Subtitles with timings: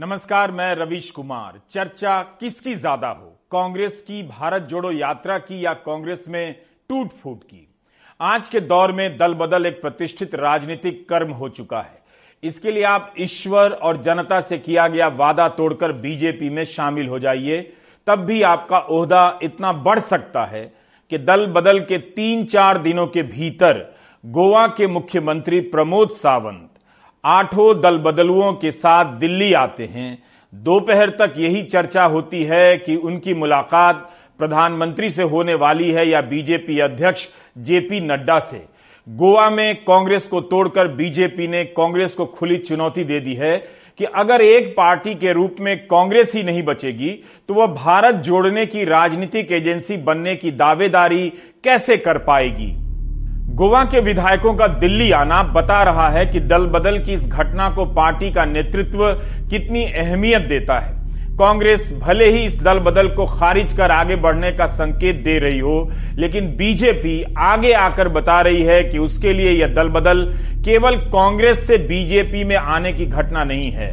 [0.00, 3.26] नमस्कार, मैं रविश कुमार। चर्चा किसकी ज़्यादा हो?
[3.52, 6.54] कांग्रेस की भारत जोड़ो यात्रा की या कांग्रेस में
[6.88, 7.66] टूट फूट की?
[8.20, 12.02] आज के दौर में दल बदल एक प्रतिष्ठित राजनीतिक कर्म हो चुका है।
[12.42, 17.18] इसके लिए आप ईश्वर और जनता से किया गया वादा तोड़कर बीजेपी में शामिल हो
[17.18, 17.60] जाइए।
[18.06, 20.64] तब भी आपका ओहदा इतना बढ़ सकता है
[21.12, 23.86] कि दल बदल के तीन चार दिनों के भीतर
[24.24, 26.69] गोवा के मुख्यमंत्री प्रमोद सावंत
[27.24, 30.22] आठों दल बदलुओं के साथ दिल्ली आते हैं।
[30.52, 36.20] दोपहर तक यही चर्चा होती है कि उनकी मुलाकात प्रधानमंत्री से होने वाली है या
[36.20, 38.64] बीजेपी अध्यक्ष जेपी नड्डा से।
[39.06, 43.56] गोवा में कांग्रेस को तोड़कर बीजेपी ने कांग्रेस को खुली चुनौती दे दी है
[43.98, 47.10] कि अगर एक पार्टी के रूप में कांग्रेस ही नहीं बचेगी
[47.48, 51.28] तो वह भारत जोड़ने की राजनीतिक एजेंसी बनने की दावेदारी
[51.64, 52.76] कैसे कर पाएगी?
[53.50, 57.68] गोवा के विधायकों का दिल्ली आना बता रहा है कि दल बदल की इस घटना
[57.70, 59.02] को पार्टी का नेतृत्व
[59.50, 60.92] कितनी अहमियत देता है।
[61.36, 65.58] कांग्रेस भले ही इस दल बदल को खारिज कर आगे बढ़ने का संकेत दे रही
[65.58, 70.24] हो, लेकिन बीजेपी आगे आकर बता रही है कि उसके लिए यह दल बदल
[70.64, 73.90] केवल कांग्रेस से बीजेपी में आने की घटना नहीं है।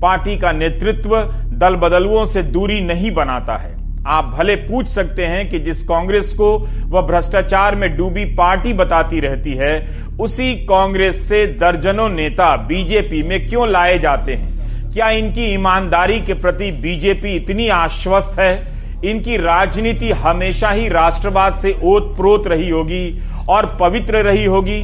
[0.00, 1.20] पार्टी का नेतृत्व
[1.52, 6.34] दल बदलुओं से दूरी नहीं बनाता है। आप भले पूछ सकते हैं कि जिस कांग्रेस
[6.34, 13.22] को वह भ्रष्टाचार में डूबी पार्टी बताती रहती है, उसी कांग्रेस से दर्जनों नेता बीजेपी
[13.22, 14.48] में क्यों लाए जाते हैं?
[14.92, 18.72] क्या इनकी ईमानदारी के प्रति बीजेपी इतनी आश्वस्त है?
[19.04, 24.80] इनकी राजनीति हमेशा ही राष्ट्रवाद से ओत प्रोत रही होगी और पवित्र रही होगी?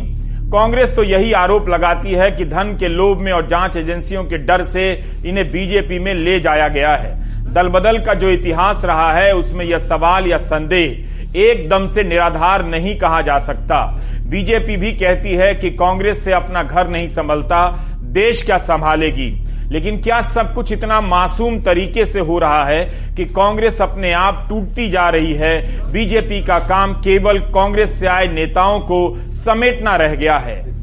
[0.53, 4.39] कांग्रेस तो यही आरोप लगाती है कि धन के लोभ में और जाँच एजेंसियों के
[4.39, 9.13] डर से इन्हें बीजेपी में ले जाया गया है। दल बदल का जो इतिहास रहा
[9.13, 14.93] है, उसमें यह सवाल या संदेह एकदम से निराधार नहीं कहा जा सकता। बीजेपी भी
[14.93, 19.43] कहती है कि कांग्रेस से अपना घर नहीं संभलता, देश क्या संभालेगी?
[19.71, 22.85] लेकिन क्या सब कुछ इतना मासूम तरीके से हो रहा है
[23.17, 25.83] कि कांग्रेस अपने आप टूटती जा रही है?
[25.93, 30.77] बीजेपी का काम केवल कांग्रेस से आए नेताओं को समेटना रह गया है।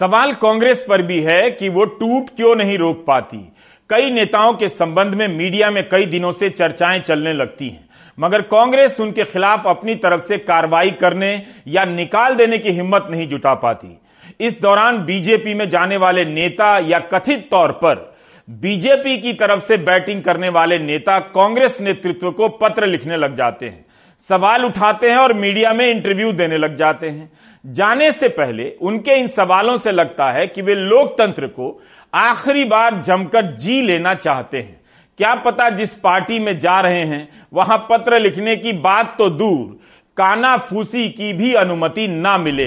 [0.00, 3.52] सवाल कांग्रेस पर भी है कि वो टूट क्यों नहीं रोक पाती?
[3.92, 7.88] कई नेताओं के संबंध में मीडिया में कई दिनों से चर्चाएँ चलने लगती हैं।
[8.18, 13.28] मगर कांग्रेस उनके खिलाफ अपनी तरफ़ से कार्रवाई करने या निकाल देने की हिम्मत नहीं
[13.28, 14.00] जुटा पाती।
[14.40, 18.16] इस दौरान बीजेपी में जाने वाले नेता या कथित तौर पर
[18.50, 23.66] बीजेपी की तरफ़ से बैटिंग करने वाले नेता कांग्रेस नेतृत्व को पत्र लिखने लग जाते
[23.66, 23.86] हैं।
[24.20, 27.32] सवाल उठाते हैं और मीडिया में इंटरव्यू देने लग जाते हैं।
[27.66, 32.94] जाने से पहले उनके इन सवालों से लगता है कि वे लोकतंत्र को आखिरी बार
[33.02, 34.80] जमकर जी लेना चाहते हैं।
[35.18, 39.78] क्या पता जिस पार्टी में जा रहे हैं, वहाँ पत्र लिखने की बात तो दूर,
[40.16, 42.66] काना फूसी की भी अनुमति ना मिले।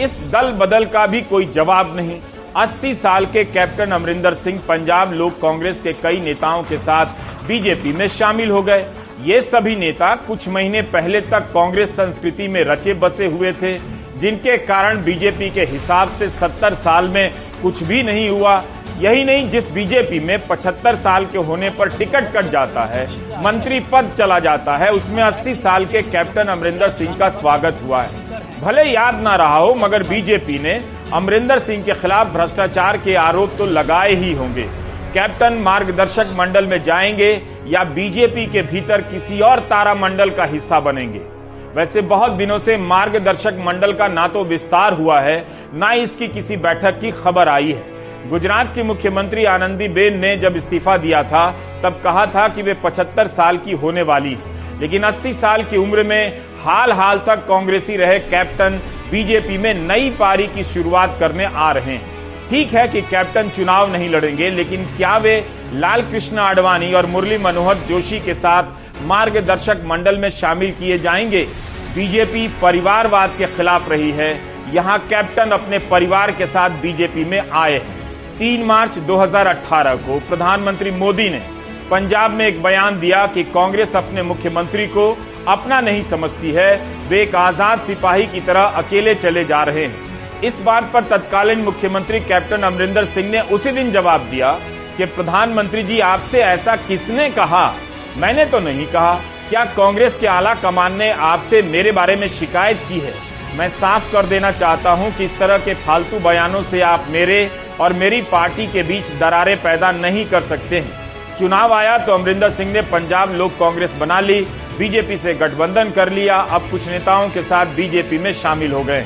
[0.00, 2.20] इस दल बदल का भी कोई जवाब नहीं।
[2.56, 7.92] 80 साल के कैप्टन अमरिंदर सिंह पंजाब लोक कांग्रेस के कई नेताओं के साथ बीजेपी
[7.92, 8.86] में शामिल हो गए।
[9.22, 13.76] ये सभी नेता कुछ महीने पहले तक कांग्रेस संस्कृति में रचे बसे हुए थे,
[14.18, 17.32] जिनके कारण बीजेपी के हिसाब से 70 साल में
[17.66, 18.62] कुछ भी नहीं हुआ,
[18.98, 23.06] यही नहीं जिस बीजेपी में 75 साल के होने पर टिकट कट जाता है,
[23.44, 28.02] मंत्री पद चला जाता है, उसमें 80 साल के कैप्टन अमरिंदर सिंह का स्वागत हुआ
[28.02, 30.80] है। भले याद ना रहा हो, मगर बीजेपी ने
[31.12, 34.68] अमरिंदर सिंह के खिलाफ भ्रष्टाचार के आरोप तो लगाए ही होंगे।
[35.14, 37.32] कैप्टन मार्गदर्शक मंडल में जाएँगे
[37.66, 41.35] या बीजेपी के भीतर किसी और तारा मंडल का हिस्सा बनेंगे।
[41.76, 45.36] वैसे बहुत दिनों से मार्गदर्शक मंडल का ना तो विस्तार हुआ है,
[45.74, 50.56] ना इसकी किसी बैठक की खबर आई है। गुजरात की मुख्यमंत्री आनंदी बेन ने जब
[50.56, 51.50] इस्तीफा दिया था,
[51.82, 55.76] तब कहा था कि वे 75 साल की होने वाली है। लेकिन 80 साल की
[55.76, 61.44] उम्र में हाल हाल तक कांग्रेसी रहे कैप्टन बीजेपी में नई पारी की शुरुआत करने
[61.46, 62.14] आ रहे हैं।
[62.50, 65.38] ठीक है कि कैप्टन चुनाव नहीं लड़ेंगे, लेकिन क्या वे
[65.74, 71.48] लाल कृष्ण आडवाणी और मुरली मनोहर जोशी के साथ मार्गदर्शक मंडल में शामिल किए जाएँगे।
[71.94, 74.40] बीजेपी परिवारवाद के खिलाफ रही है।
[74.74, 78.04] यहाँ कैप्टन अपने परिवार के साथ बीजेपी में आए हैं।
[78.38, 81.42] तीन मार्च 2018 को प्रधानमंत्री मोदी ने
[81.90, 85.18] पंजाब में एक बयान दिया कि कांग्रेस अपने मुख्यमंत्री को
[85.48, 86.76] अपना नहीं समझती है।
[87.08, 91.58] वे एक आज़ाद सिपाही की तरह अकेले चले जा रहे हैं। इस बात पर तत्कालीन
[91.58, 94.52] मुख्यमंत्री कैप्टन अमरिंदर सिंह ने उसी दिन जवाब दिया
[94.96, 97.74] कि प्रधानमंत्री जी, आपसे ऐसा किसने कहा?
[98.20, 99.14] मैंने तो नहीं कहा
[99.48, 103.12] क्या कांग्रेस के आला कमान ने आपसे मेरे बारे में शिकायत की है।
[103.58, 107.38] मैं साफ़ कर देना चाहता हूँ कि इस तरह के फालतू बयानों से आप मेरे
[107.80, 112.50] और मेरी पार्टी के बीच दरारें पैदा नहीं कर सकते हैं। चुनाव आया तो अमरिंदर
[112.50, 114.40] सिंह ने पंजाब लोक कांग्रेस बना ली
[114.78, 119.04] बीजेपी से गठबंधन कर लिया अब कुछ नेताओं के साथ बीजेपी में शामिल हो गए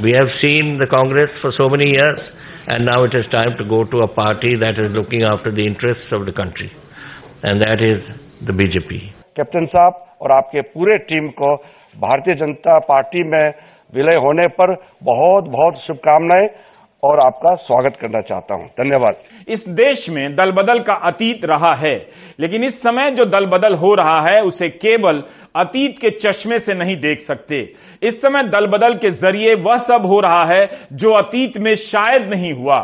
[0.00, 1.92] we have seen the Congress for so many
[2.72, 5.64] and now it is time to go to a party that is looking after the
[5.70, 6.68] interests of the country,
[7.42, 7.98] and that is
[8.42, 8.98] the BJP.
[9.36, 11.54] Captain साहब और आपके पूरे team को
[11.96, 13.52] Bharatiya Janata party में
[13.94, 16.48] विलय होने पर बहुत बहुत शुभकामनाएँ
[17.02, 19.16] और आपका स्वागत करना चाहता हूँ। धन्यवाद।
[19.48, 21.94] इस देश में दल बदल का अतीत रहा है
[22.40, 25.22] लेकिन इस समय जो दल बदल हो रहा है उसे केवल
[25.56, 30.06] अतीत के चश्मे से नहीं देख सकते। इस समय दल बदल के ज़रिए वह सब
[30.06, 32.78] हो रहा है जो अतीत में शायद नहीं हुआ।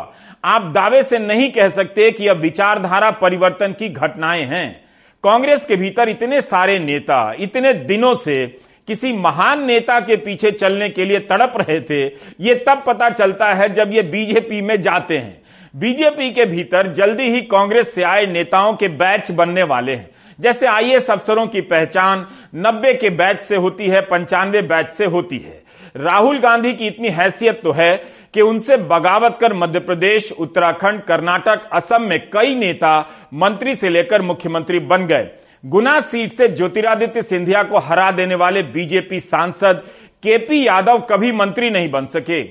[0.45, 4.90] आप दावे से नहीं कह सकते कि अब विचारधारा परिवर्तन की घटनाएँ हैं।
[5.23, 8.45] कांग्रेस के भीतर इतने सारे नेता, इतने दिनों से
[8.87, 12.03] किसी महान नेता के पीछे चलने के लिए तड़प रहे थे,
[12.39, 15.41] ये तब पता चलता है जब ये बीजेपी में जाते हैं।
[15.75, 20.09] बीजेपी के भीतर जल्दी ही कांग्रेस से आए नेताओं के बैच बनने वाले हैं।
[20.39, 22.25] जैसे आईएएस अफसरों की पहचान
[22.55, 25.61] नब्बे के बैच से होती है, पंचानवे बैच से होती है।
[25.97, 27.95] राहुल गांधी की इतनी हैसियत तो है
[28.33, 32.99] कि उनसे बगावत कर मध्य प्रदेश उत्तराखंड, कर्नाटक, असम में कई नेता
[33.33, 35.27] मंत्री से लेकर मुख्यमंत्री बन गए।
[35.65, 39.83] गुना सीट से ज्योतिरादित्य सिंधिया को हरा देने वाले बीजेपी सांसद
[40.23, 42.41] केपी यादव कभी मंत्री नहीं बन सके।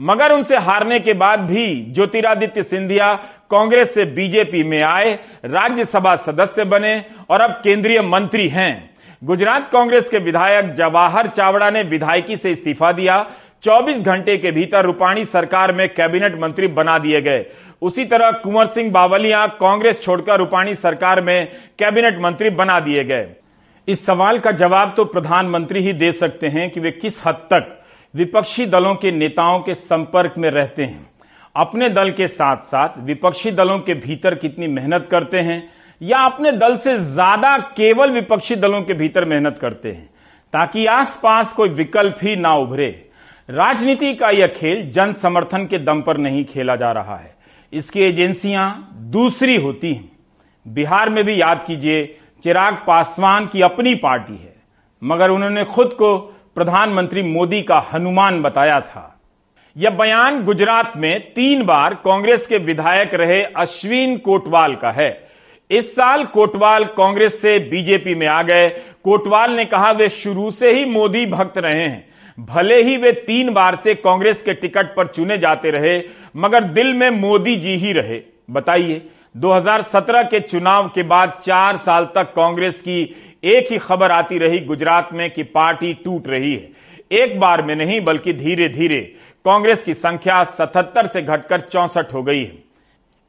[0.00, 3.14] मगर उनसे हारने के बाद भी ज्योतिरादित्य सिंधिया
[3.50, 8.90] कांग्रेस से बीजेपी में आए, राज्यसभा सदस्य बने और अब केंद्रीय मंत्री हैं।
[9.24, 13.26] गुजरात कांग्रेस के विधायक जवाहर चावड़ा ने विधायकी से इस्तीफा दिया
[13.62, 17.44] 24 घंटे के भीतर रूपाणी सरकार में कैबिनेट मंत्री बना दिए गए।
[17.82, 21.46] उसी तरह कुंवर सिंह बावलिया कांग्रेस छोड़कर रूपाणी सरकार में
[21.78, 23.26] कैबिनेट मंत्री बना दिए गए।
[23.88, 27.72] इस सवाल का जवाब तो प्रधानमंत्री ही दे सकते हैं कि वे किस हद तक
[28.14, 31.06] विपक्षी दलों के नेताओं के संपर्क में रहते हैं।
[31.54, 35.62] अपने दल के साथ साथ विपक्षी दलों के भीतर कितनी मेहनत करते हैं
[36.00, 40.08] या अपने दल से ज़्यादा केवल विपक्षी दलों के भीतर मेहनत करते हैं,
[40.52, 42.90] ताकि आसपास कोई विकल्प ही ना उभरे।
[43.50, 47.34] राजनीति का यह खेल जन समर्थन के दम पर नहीं खेला जा रहा है।
[47.72, 50.12] इसकी एजेंसियाँ दूसरी होती हैं।
[50.68, 54.54] बिहार में भी याद कीजिए, चिराग पासवान की अपनी पार्टी है,
[55.04, 56.18] मगर उन्होंने खुद को
[56.54, 59.20] प्रधानमंत्री मोदी का हनुमान बताया था।
[59.76, 65.28] यह बयान गुजरात में तीन बार कांग्रेस के विधायक रहे अश्विन कोटवाल का है।
[65.70, 68.68] इस साल कोटवाल कांग्रेस से बीजेपी में आ गए।
[69.04, 73.52] कोटवाल ने कहा, वे शुरू से ही मोदी भक्त रहे हैं। भले ही वे तीन
[73.52, 76.02] बार से कांग्रेस के टिकट पर चुने जाते रहे,
[76.36, 79.02] मगर दिल में मोदी जी ही रहे। बताइए
[79.36, 83.02] 2017 के चुनाव के बाद चार साल तक कांग्रेस की
[83.44, 86.70] एक ही खबर आती रही गुजरात में कि पार्टी टूट रही है।
[87.12, 89.00] एक बार में नहीं, बल्कि धीरे धीरे
[89.44, 92.64] कांग्रेस की संख्या 77 से घटकर चौसठ हो गई है।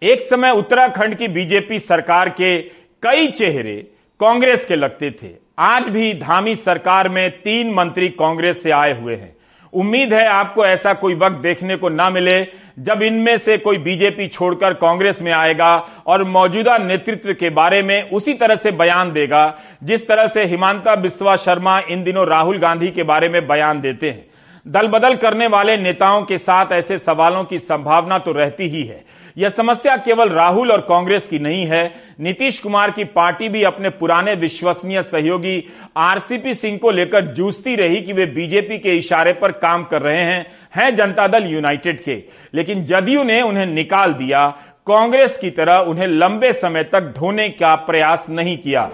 [0.02, 2.58] एक समय उत्तराखंड की बीजेपी सरकार के
[3.04, 3.76] कई चेहरे
[4.20, 9.16] कांग्रेस के लगते थे। आज भी धामी सरकार में तीन मंत्री कांग्रेस से आए हुए
[9.16, 9.36] हैं।
[9.74, 12.42] उम्मीद है आपको ऐसा कोई वक्त देखने को ना मिले,
[12.80, 15.76] जब इनमें से कोई बीजेपी छोड़कर कांग्रेस में आएगा
[16.08, 20.96] और मौजूदा नेतृत्व के बारे में उसी तरह से बयान देगा, जिस तरह से हिमांता
[20.96, 24.26] बिस्वा शर्मा इन दिनों राहुल गांधी के बारे में बयान देते हैं।
[24.66, 29.04] दल बदल करने वाले नेताओं के साथ ऐसे सवालों की संभावना तो रहती ही है
[29.38, 33.90] यह समस्या केवल राहुल और कांग्रेस की नहीं है। नीतीश कुमार की पार्टी भी अपने
[33.90, 35.64] पुराने विश्वसनीय सहयोगी
[35.98, 40.22] आरसीपी सिंह को लेकर जूझती रही कि वे बीजेपी के इशारे पर काम कर रहे
[40.22, 40.46] हैं
[40.76, 42.24] हैं जनता दल यूनाइटेड के।
[42.54, 44.48] लेकिन जदयू ने उन्हें निकाल दिया।
[44.88, 48.90] कांग्रेस की तरह उन्हें लंबे समय तक ढोने का प्रयास नहीं किया।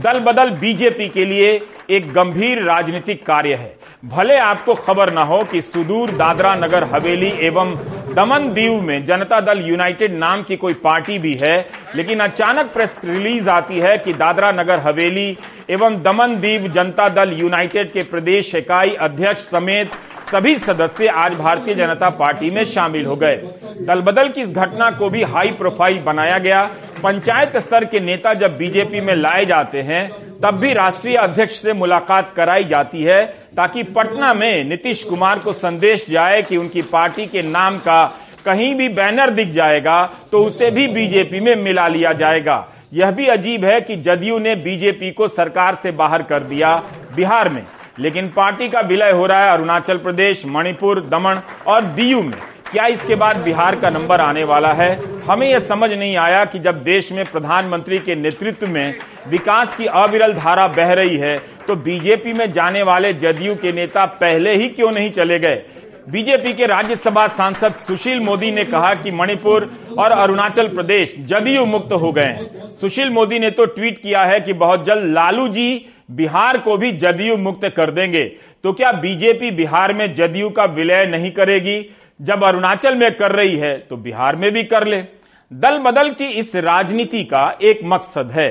[0.00, 1.50] दल बदल बीजेपी के लिए
[1.90, 3.76] एक गंभीर राजनीतिक कार्य है।
[4.06, 7.74] भले आपको खबर ना हो कि सुदूर दादरा नगर हवेली एवं
[8.14, 11.56] दमन दीव में जनता दल यूनाइटेड नाम की कोई पार्टी भी है,
[11.96, 15.36] लेकिन अचानक प्रेस रिलीज़ आती है कि दादरा नगर हवेली
[15.70, 19.90] एवं दमन दीव जनता दल यूनाइटेड के प्रदेश इकाई अध्यक्ष समेत
[20.30, 23.36] सभी सदस्य आज भारतीय जनता पार्टी में शामिल हो गए।
[23.82, 26.64] दल बदल की इस घटना को भी हाई प्रोफ़ाइल बनाया गया।
[27.02, 30.10] पंचायत स्तर के नेता जब बीजेपी में लाए जाते हैं,
[30.42, 33.24] तब भी राष्ट्रीय अध्यक्ष से मुलाकात कराई जाती है
[33.56, 38.04] ताकि पटना में नीतीश कुमार को संदेश जाए कि उनकी पार्टी के नाम का
[38.44, 43.26] कहीं भी बैनर दिख जाएगा तो उसे भी बीजेपी में मिला लिया जाएगा। यह भी
[43.28, 46.76] अजीब है कि जदयू ने बीजेपी को सरकार से बाहर कर दिया
[47.16, 47.62] बिहार में।
[48.00, 52.38] लेकिन पार्टी का विलय हो रहा है अरुणाचल प्रदेश, मणिपुर दमन और दीयू में।
[52.70, 54.90] क्या इसके बाद बिहार का नंबर आने वाला है?
[55.26, 58.94] हमें यह समझ नहीं आया कि जब देश में प्रधानमंत्री के नेतृत्व में
[59.28, 61.36] विकास की अविरल धारा बह रही है
[61.66, 65.62] तो बीजेपी में जाने वाले जदयू के नेता पहले ही क्यों नहीं चले गए?
[66.08, 71.92] बीजेपी के राज्यसभा सांसद सुशील मोदी ने कहा कि मणिपुर और अरुणाचल प्रदेश जदयू मुक्त
[71.92, 75.68] हो गए हैं। सुशील मोदी ने तो ट्वीट किया है कि बहुत जल्द लालू जी
[76.08, 78.24] बिहार को भी जदयू मुक्त कर देंगे।
[78.64, 81.80] तो क्या बीजेपी बिहार में जदयू का विलय नहीं करेगी?
[82.20, 85.02] जब अरुणाचल में कर रही है तो बिहार में भी कर ले।
[85.50, 88.50] दल बदल की इस राजनीति का एक मकसद है।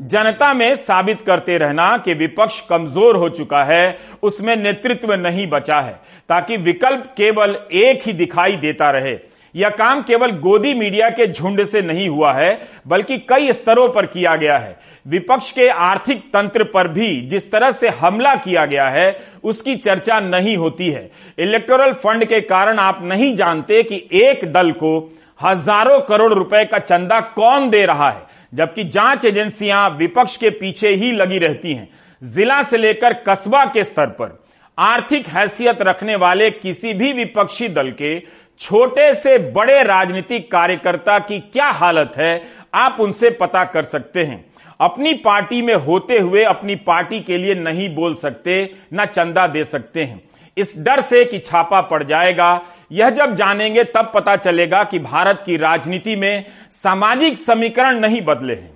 [0.00, 5.80] जनता में साबित करते रहना कि विपक्ष कमज़ोर हो चुका है, उसमें नेतृत्व नहीं बचा
[5.80, 5.92] है,
[6.28, 9.14] ताकि विकल्प केवल एक ही दिखाई देता रहे।
[9.58, 14.06] यह काम केवल गोदी मीडिया के झुंड से नहीं हुआ है, बल्कि कई स्तरों पर
[14.06, 18.88] किया गया है। विपक्ष के आर्थिक तंत्र पर भी जिस तरह से हमला किया गया
[18.88, 24.52] है, उसकी चर्चा नहीं होती है। इलेक्टोरल फंड के कारण आप नहीं जानते कि एक
[24.52, 24.98] दल को
[25.40, 28.22] हज़ारों करोड़ रुपए का चंदा कौन दे रहा है,
[28.54, 31.88] जबकि जाँच एजेंसियाँ विपक्ष के पीछे ही लगी रहती हैं।
[32.22, 34.38] जिला से लेकर कस्बा के स्तर पर
[34.78, 38.16] आर्थिक हैसियत रखने वाले किसी भी विपक्षी दल के
[38.60, 42.42] छोटे से बड़े राजनीतिक कार्यकर्ता की क्या हालत है,
[42.74, 44.44] आप उनसे पता कर सकते हैं।
[44.80, 49.64] अपनी पार्टी में होते हुए अपनी पार्टी के लिए नहीं बोल सकते, न चंदा दे
[49.64, 50.20] सकते हैं।
[50.56, 52.60] इस डर से कि छापा पड़ जाएगा।
[52.92, 58.54] यह जब जानेंगे, तब पता चलेगा कि भारत की राजनीति में सामाजिक समीकरण नहीं बदले
[58.54, 58.72] हैं,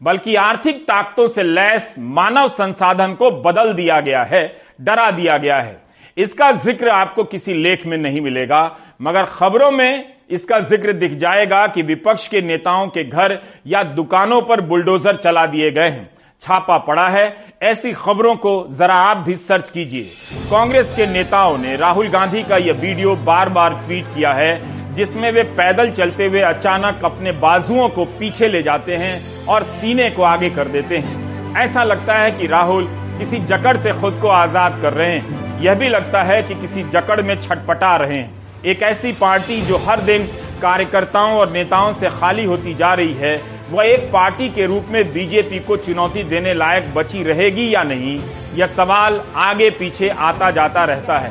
[0.00, 4.46] बल्कि आर्थिक ताकतों से लैस मानव संसाधन को बदल दिया गया है,
[4.80, 5.85] डरा दिया गया है।
[6.16, 11.66] इसका ज़िक्र आपको किसी लेख में नहीं मिलेगा, मगर खबरों में इसका ज़िक्र दिख जाएगा
[11.66, 16.08] कि विपक्ष के नेताओं के घर या दुकानों पर बुलडोजर चला दिए गए हैं।
[16.42, 20.02] छापा पड़ा है। ऐसी खबरों को जरा आप भी सर्च कीजिए।
[20.50, 25.30] कांग्रेस के नेताओं ने राहुल गांधी का यह वीडियो बार बार ट्वीट किया है, जिसमें
[25.32, 30.22] वे पैदल चलते हुए अचानक अपने बाजुओं को पीछे ले जाते हैं और सीने को
[30.24, 32.86] आगे कर देते हैं। ऐसा लगता है कि राहुल
[33.18, 36.82] किसी जकड़ से खुद को आज़ाद कर रहे हैं। यह भी लगता है कि किसी
[36.84, 40.26] जकड़ में छटपटा रहे हैं। एक ऐसी पार्टी जो हर दिन
[40.62, 45.12] कार्यकर्ताओं और नेताओं से खाली होती जा रही है, वह एक पार्टी के रूप में
[45.12, 48.18] बीजेपी को चुनौती देने लायक बची रहेगी या नहीं,
[48.54, 51.30] यह सवाल आगे पीछे आता जाता रहता है।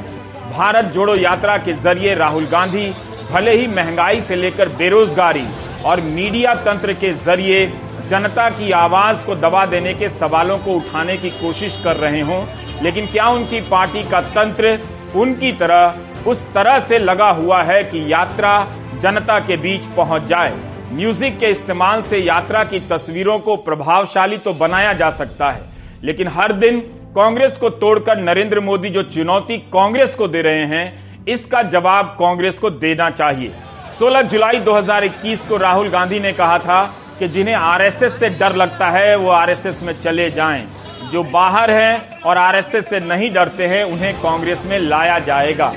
[0.52, 2.88] भारत जोड़ो यात्रा के ज़रिए राहुल गांधी
[3.32, 5.46] भले ही महँगाई से लेकर बेरोजगारी
[5.86, 7.66] और मीडिया तंत्र के ज़रिए
[8.10, 12.42] जनता की आवाज़ को दबा देने के सवालों को उठाने की कोशिश कर रहे हों
[12.84, 14.80] लेकिन क्या उनकी पार्टी का तंत्र
[15.16, 15.96] उनकी तरह,
[16.28, 18.60] उस तरह से लगा हुआ है कि यात्रा
[19.02, 20.54] जनता के बीच पहुँच जाए?
[20.92, 25.62] म्यूज़िक के इस्तेमाल से यात्रा की तस्वीरों को प्रभावशाली तो बनाया जा सकता है,
[26.04, 26.80] लेकिन हर दिन
[27.16, 32.60] कांग्रेस को तोड़कर नरेंद्र मोदी जो चुनौती कांग्रेस को दे रहे हैं, इसका जवाब कांग्रेस
[32.60, 33.52] को देना चाहिए।
[34.00, 36.84] 16 जुलाई 2021 को राहुल गांधी ने कहा था
[37.20, 40.68] कि जिन्हें आरएसएस से डर लगता है, वो आरएसएस में चले जाएँ।
[41.12, 45.74] जो बाहर हैं और आरएसएस से नहीं डरते हैं, उन्हें कांग्रेस में लाया जाएगा।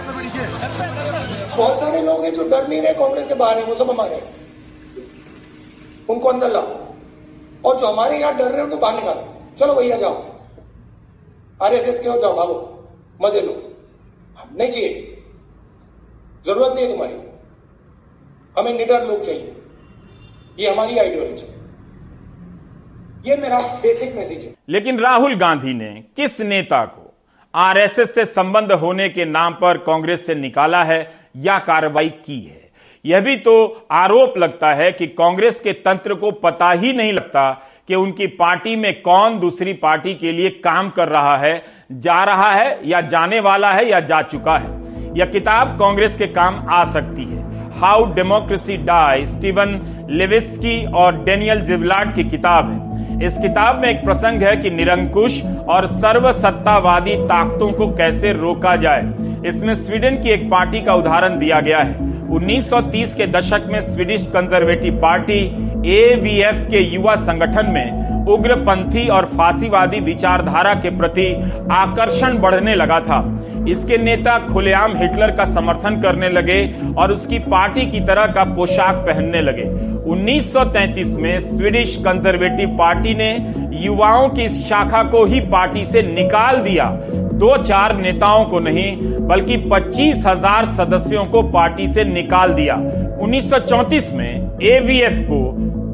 [1.56, 4.22] बहुत सारे लोग हैं जो डर नहीं रहे कांग्रेस के बाहर है, वो सब हमारे
[6.08, 6.68] उनको अंदर लाओ।
[7.64, 10.24] और जो हमारे यहाँ डर रहे हैं, उनको बाहर निकालो। चलो भैया, जाओ।
[11.62, 12.88] आरएसएस के हो जाओ, भागो।
[13.22, 13.76] मज़े लो।
[14.56, 15.22] नहीं चाहिए।
[16.46, 17.14] ज़रूरत नहीं है तुम्हारी।
[18.58, 19.56] हमें निडर लोग चाहिए।
[20.58, 21.57] ये हमारी आइडियोलॉजी
[23.26, 27.14] ये मेरा बेसिक मैसेज है। लेकिन राहुल गांधी ने किस नेता को
[27.54, 32.70] आरएसएस से संबंध होने के नाम पर कांग्रेस से निकाला है, या कार्रवाई की है?
[33.06, 37.50] यह भी तो आरोप लगता है कि कांग्रेस के तंत्र को पता ही नहीं लगता
[37.88, 42.50] कि उनकी पार्टी में कौन दूसरी पार्टी के लिए काम कर रहा है, जा रहा
[42.50, 44.68] है, या जाने वाला है, या जा चुका है।
[45.18, 51.60] यह किताब कांग्रेस के काम आ सकती है। How democracy die Steven Levitsky और डेनियल
[51.60, 52.87] जिवलाट की किताब है।
[53.24, 59.02] इस किताब में एक प्रसंग है कि निरंकुश और सर्वसत्तावादी ताकतों को कैसे रोका जाए।
[59.46, 61.94] इसमें स्वीडन की एक पार्टी का उदाहरण दिया गया है।
[62.28, 65.40] 1930 के दशक में स्वीडिश कंजर्वेटिव पार्टी
[65.94, 71.26] एवीएफ के युवा संगठन में उग्रपंथी और फांसीवादी विचारधारा के प्रति
[71.72, 73.20] आकर्षण बढ़ने लगा था।
[73.68, 76.62] इसके नेता खुलेआम हिटलर का समर्थन करने लगे
[76.98, 79.64] और उसकी पार्टी की तरह का पोशाक पहनने लगे।
[80.08, 83.30] 1933 में स्वीडिश कंजर्वेटिव पार्टी ने
[83.78, 86.84] युवाओं की इस शाखा को ही पार्टी से निकाल दिया।
[87.34, 88.96] दो चार नेताओं को नहीं,
[89.28, 92.74] बल्कि पच्चीस हज़ार सदस्यों को पार्टी से निकाल दिया।
[93.22, 95.40] 1934 में एवीएफ को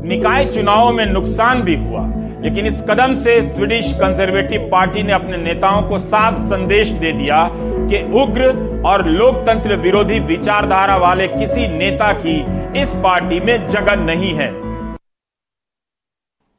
[0.09, 2.03] निकाय चुनावों में नुकसान भी हुआ।
[2.43, 7.49] लेकिन इस कदम से स्वीडिश कंजर्वेटिव पार्टी ने अपने नेताओं को साफ़ संदेश दे दिया
[7.53, 8.49] कि उग्र
[8.87, 14.49] और लोकतंत्र विरोधी विचारधारा वाले किसी नेता की इस पार्टी में जगह नहीं है।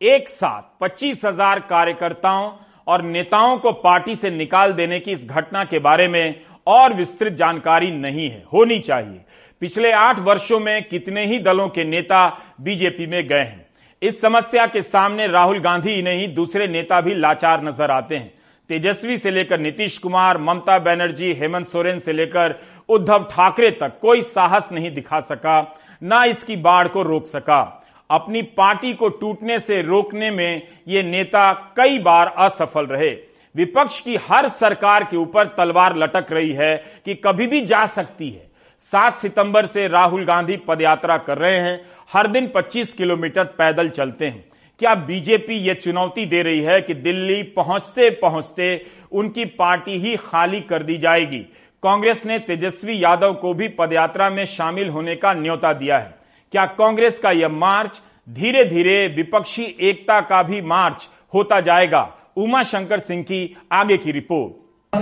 [0.02, 2.52] एक साथ पच्चीस हज़ार कार्यकर्ताओं
[2.88, 6.36] और नेताओं को पार्टी से निकाल देने की इस घटना के बारे में
[6.68, 9.22] और विस्तृत जानकारी नहीं है। होनी चाहिए।
[9.62, 12.28] पिछले आठ वर्षों में कितने ही दलों के नेता
[12.62, 13.66] बीजेपी में गए हैं।
[14.02, 18.34] इस समस्या के सामने राहुल गांधी ही नहीं दूसरे नेता भी लाचार नज़र आते हैं।
[18.70, 24.22] तेजस्वी से लेकर नीतीश कुमार, ममता बनर्जी, हेमंत सोरेन से लेकर उद्धव ठाकरे तक कोई
[24.24, 25.62] साहस नहीं दिखा सका।
[26.04, 27.62] ना इसकी बाढ़ को रोक सका।
[28.10, 33.10] अपनी पार्टी को टूटने से रोकने में ये नेता कई बार असफल रहे।
[33.56, 36.76] विपक्ष की हर सरकार के ऊपर तलवार लटक रही है
[37.06, 38.52] कि कभी भी जा सकती है।
[38.92, 44.26] सात सितंबर से राहुल गांधी पदयात्रा कर रहे हैं। हर दिन 25 किलोमीटर पैदल चलते
[44.26, 44.46] हैं।
[44.80, 50.62] क्या बीजेपी ये चुनौती दे रही है कि दिल्ली पहुँचते पहुँचते उनकी पार्टी ही खाली
[50.62, 51.46] कर दी जाएगी?
[51.86, 56.14] कांग्रेस ने तेजस्वी यादव को भी पदयात्रा में शामिल होने का न्योता दिया है।
[56.54, 58.00] क्या कांग्रेस का यह मार्च
[58.30, 62.02] धीरे धीरे विपक्षी एकता का भी मार्च होता जाएगा?
[62.38, 64.96] उमा शंकर सिंह की आगे की रिपोर्ट।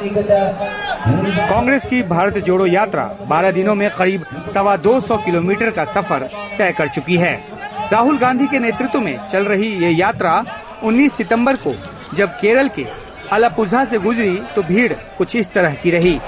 [1.50, 6.28] कांग्रेस की भारत जोड़ो यात्रा 12 दिनों में करीब सवा दो सौ किलोमीटर का सफ़र
[6.58, 7.36] तय कर चुकी है।
[7.92, 10.44] राहुल गांधी के नेतृत्व में चल रही ये यात्रा
[10.84, 11.74] 19 सितंबर को
[12.16, 12.86] जब केरल के
[13.32, 16.20] अलापुझा से गुजरी तो भीड़ कुछ इस तरह की रही।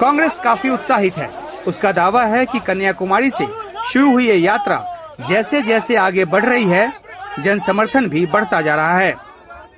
[0.00, 1.30] कांग्रेस काफ़ी उत्साहित है।
[1.68, 3.46] उसका दावा है कि कन्याकुमारी से
[3.92, 4.84] शुरू हुई ये यात्रा
[5.28, 6.92] जैसे जैसे आगे बढ़ रही है
[7.38, 9.12] जन समर्थन भी बढ़ता जा रहा है।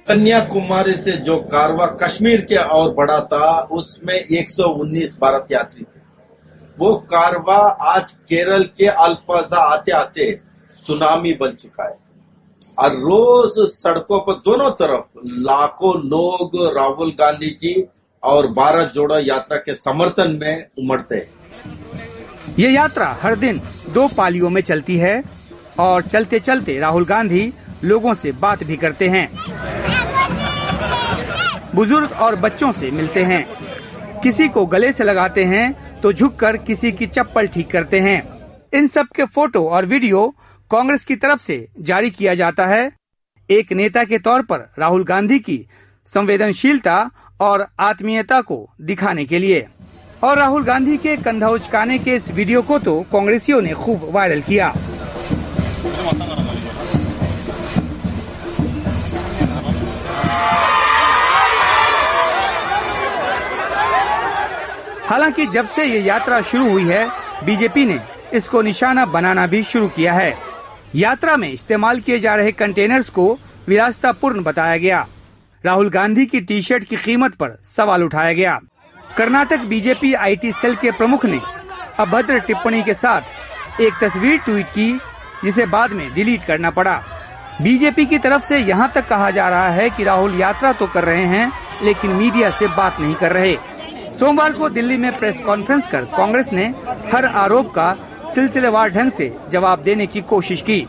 [0.09, 6.01] कन्याकुमारी से जो कारवा कश्मीर के और बढ़ा था, उसमें 119 भारत यात्री थे।
[6.79, 10.41] वो कारवा आज केरल के अल्फाजा आते आते
[10.87, 11.99] सुनामी बन चुका है।
[12.79, 17.89] और रोज सड़कों पर दोनों तरफ़ लाखों लोग, राहुल गांधी जी
[18.23, 21.29] और भारत जोड़ो यात्रा के समर्थन में उमड़ते हैं।
[22.59, 25.23] ये यात्रा हर दिन दो पालियों में चलती है
[25.79, 27.53] और चलते चलते राहुल गांधी
[27.85, 29.29] लोगों से बात भी करते हैं।
[31.75, 33.45] बुज़ुर्ग और बच्चों से मिलते हैं।
[34.23, 38.23] किसी को गले से लगाते हैं तो झुककर किसी की चप्पल ठीक करते हैं।
[38.75, 40.27] इन सब के फ़ोटो और वीडियो
[40.71, 42.91] कांग्रेस की तरफ़ से जारी किया जाता है।
[43.51, 45.59] एक नेता के तौर पर राहुल गांधी की
[46.09, 46.99] संवेदनशीलता
[47.41, 49.67] और आत्मीयता को दिखाने के लिए।
[50.25, 54.41] और राहुल गांधी के कंधा उचकाने के इस वीडियो को तो कांग्रेसियों ने खूब वायरल
[54.41, 54.75] किया।
[65.07, 67.07] हालाँकि जब से ये यात्रा शुरू हुई है,
[67.45, 67.99] बीजेपी ने
[68.35, 70.35] इसको निशाना बनाना भी शुरू किया है।
[70.95, 75.07] यात्रा में इस्तेमाल किए जा रहे कंटेनर्स को विरासतापूर्ण बताया गया।
[75.67, 78.59] राहुल गांधी की टी शर्ट की कीमत पर सवाल उठाया गया।
[79.17, 81.41] कर्नाटक बीजेपी आईटी सेल के प्रमुख ने
[81.99, 84.93] अभद्र टिप्पणी के साथ एक तस्वीर ट्वीट की,
[85.45, 86.95] जिसे बाद में डिलीट करना पड़ा।
[87.63, 91.05] बीजेपी की तरफ़ से यहाँ तक कहा जा रहा है कि राहुल यात्रा तो कर
[91.05, 91.51] रहे हैं,
[91.83, 93.57] लेकिन मीडिया से बात नहीं कर रहे।
[94.19, 96.67] सोमवार को दिल्ली में प्रेस कॉन्फ्रेंस कर कांग्रेस ने
[97.13, 97.95] हर आरोप का
[98.35, 100.87] सिलसिलेवार ढंग से जवाब देने की कोशिश की।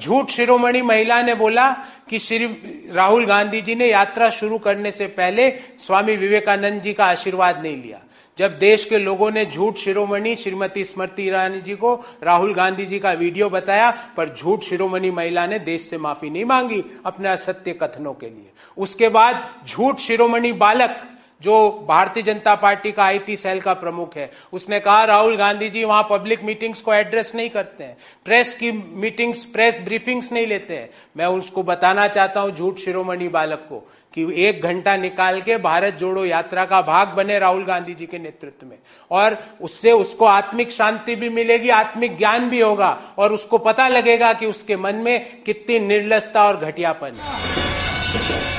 [0.00, 1.70] झूठ शिरोमणि महिला ने बोला
[2.08, 2.46] कि श्री
[2.92, 7.82] राहुल गांधी जी ने यात्रा शुरू करने से पहले स्वामी विवेकानंद जी का आशीर्वाद नहीं
[7.82, 8.00] लिया।
[8.38, 12.98] जब देश के लोगों ने झूठ शिरोमणि श्रीमती स्मृति ईरानी जी को, राहुल गांधी जी
[12.98, 17.72] का वीडियो बताया, पर झूठ शिरोमणि महिला ने देश से माफ़ी नहीं मांगी अपने असत्य
[17.72, 20.96] कथनों के लिए। उसके बाद झूठ शिरोमणि बालक
[21.44, 25.84] जो भारतीय जनता पार्टी का आईटी सेल का प्रमुख है, उसने कहा, राहुल गांधी जी
[25.84, 30.76] वहाँ पब्लिक मीटिंग्स को एड्रेस नहीं करते हैं। प्रेस की मीटिंग्स प्रेस ब्रीफिंग्स नहीं लेते
[30.76, 33.78] हैं। मैं उसको बताना चाहता हूँ, झूठ शिरोमणि बालक को,
[34.14, 38.18] कि एक घंटा निकाल के भारत जोड़ो यात्रा का भाग बने राहुल गांधी जी के
[38.18, 38.76] नेतृत्व में।
[39.10, 44.32] और उससे उसको आत्मिक शांति भी मिलेगी, आत्मिक ज्ञान भी होगा, और उसको पता लगेगा
[44.32, 47.93] कि उसके मन में कितनी निर्लसता और घटियापन है।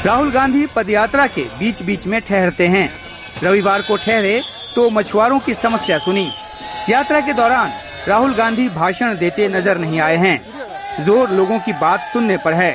[0.06, 2.90] राहुल गांधी पदयात्रा के बीच बीच में ठहरते हैं।
[3.44, 4.42] रविवार को ठहरे
[4.76, 6.28] तो मछुआरों की समस्या सुनी।
[6.90, 7.72] यात्रा के दौरान
[8.08, 12.72] राहुल गांधी भाषण देते नज़र नहीं आए हैं। ज़ोर लोगों की बात सुनने पर है।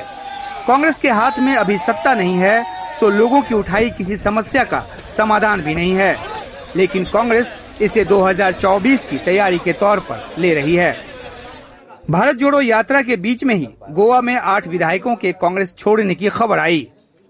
[0.67, 2.63] कांग्रेस के हाथ में अभी सत्ता नहीं है
[2.99, 4.83] तो लोगों की उठाई किसी समस्या का
[5.17, 6.15] समाधान भी नहीं है।
[6.75, 10.91] लेकिन कांग्रेस इसे 2024 की तैयारी के तौर पर ले रही है।
[12.11, 16.29] भारत जोड़ो यात्रा के बीच में ही गोवा में आठ विधायकों के कांग्रेस छोड़ने की
[16.29, 16.87] खबर आई।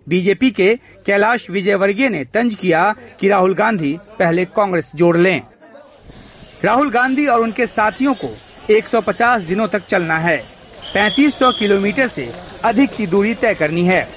[0.08, 5.42] बीजेपी के कैलाश विजयवर्गीय ने तंज किया कि राहुल गांधी पहले कांग्रेस जोड़ लें।
[6.64, 8.36] राहुल गांधी और उनके साथियों को
[8.70, 10.38] 150 दिनों तक चलना है।
[10.94, 12.32] 3500 किलोमीटर से
[12.64, 14.08] अधिक की दूरी तय करनी है।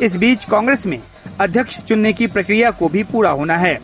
[0.00, 1.00] इस बीच कांग्रेस में
[1.40, 3.78] अध्यक्ष चुनने की प्रक्रिया को भी पूरा होना है।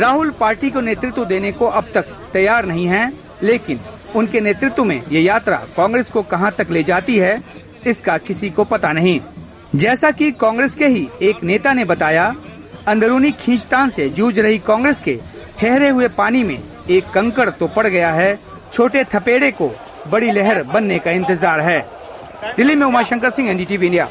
[0.00, 3.80] राहुल पार्टी को नेतृत्व देने को अब तक तैयार नहीं है, लेकिन
[4.14, 7.42] उनके नेतृत्व में ये यात्रा कांग्रेस को कहाँ तक ले जाती है,
[7.86, 9.20] इसका किसी को पता नहीं।
[9.74, 12.34] जैसा कि कांग्रेस के ही एक नेता ने बताया,
[12.88, 15.18] अंदरूनी खींचतान से जूझ रही कांग्रेस के
[15.58, 16.58] ठहरे हुए पानी में
[16.90, 18.38] एक कंकड़ तो पड़ गया है,
[18.72, 19.70] छोटे थपेड़े को
[20.08, 21.80] बड़ी लहर बनने का इंतज़ार है।
[22.56, 24.08] दिल्ली में उमाशंकर सिंह, एनडीटीवी इंडिया।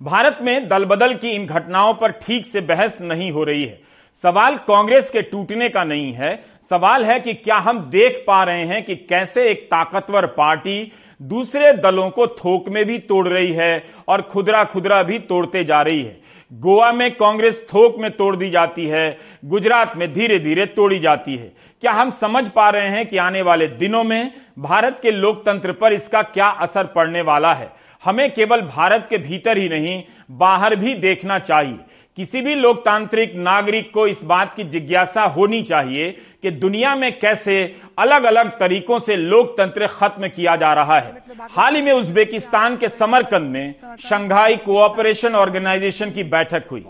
[0.00, 3.80] भारत में दल बदल की इन घटनाओं पर ठीक से बहस नहीं हो रही है।
[4.16, 8.64] सवाल कांग्रेस के टूटने का नहीं है। सवाल है कि क्या हम देख पा रहे
[8.64, 13.84] हैं कि कैसे एक ताकतवर पार्टी दूसरे दलों को थोक में भी तोड़ रही है
[14.08, 16.20] और खुदरा खुदरा भी तोड़ते जा रही है।
[16.50, 21.36] गोवा में कांग्रेस थोक में तोड़ दी जाती है, गुजरात में धीरे धीरे तोड़ी जाती
[21.36, 25.72] है। क्या हम समझ पा रहे हैं कि आने वाले दिनों में भारत के लोकतंत्र
[25.72, 27.70] पर इसका क्या असर पड़ने वाला है?
[28.04, 31.78] हमें केवल भारत के भीतर ही नहीं, बाहर भी देखना चाहिए।
[32.16, 37.54] किसी भी लोकतांत्रिक नागरिक को इस बात की जिज्ञासा होनी चाहिए कि दुनिया में कैसे
[37.98, 42.88] अलग अलग तरीकों से लोकतंत्र खत्म किया जा रहा है। हाल ही में उज्बेकिस्तान के
[42.88, 46.84] समरकंद में शंघाई कोऑपरेशन ऑर्गेनाइजेशन की बैठक हुई।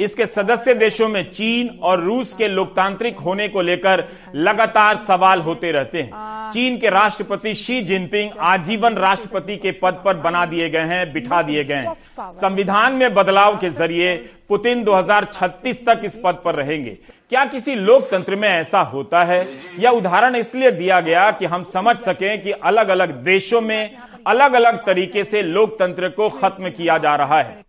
[0.00, 5.72] इसके सदस्य देशों में चीन और रूस के लोकतांत्रिक होने को लेकर लगातार सवाल होते
[5.72, 10.86] रहते हैं। चीन के राष्ट्रपति शी जिनपिंग आजीवन राष्ट्रपति के पद पर बना दिए गए
[10.86, 11.94] हैं, बिठा दिए गए हैं।
[12.32, 14.14] संविधान में बदलाव के ज़रिए
[14.48, 16.96] पुतिन 2036 तक इस पद पर रहेंगे।
[17.30, 19.46] क्या किसी लोकतंत्र में ऐसा होता है?
[19.78, 24.52] यह उदाहरण इसलिए दिया गया कि हम समझ सकें कि अलग अलग देशों में अलग
[24.52, 27.64] अलग तरीके से लोकतंत्र को खत्म किया जा रहा है।